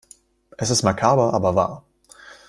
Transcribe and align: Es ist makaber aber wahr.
Es 0.57 0.71
ist 0.71 0.81
makaber 0.81 1.31
aber 1.31 1.53
wahr. 1.53 1.85